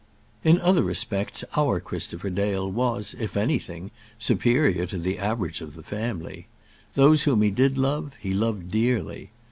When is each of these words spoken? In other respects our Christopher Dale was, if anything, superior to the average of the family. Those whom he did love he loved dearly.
In 0.43 0.59
other 0.61 0.81
respects 0.81 1.43
our 1.55 1.79
Christopher 1.79 2.31
Dale 2.31 2.67
was, 2.67 3.15
if 3.19 3.37
anything, 3.37 3.91
superior 4.17 4.87
to 4.87 4.97
the 4.97 5.19
average 5.19 5.61
of 5.61 5.75
the 5.75 5.83
family. 5.83 6.47
Those 6.95 7.21
whom 7.21 7.43
he 7.43 7.51
did 7.51 7.77
love 7.77 8.13
he 8.19 8.33
loved 8.33 8.71
dearly. 8.71 9.29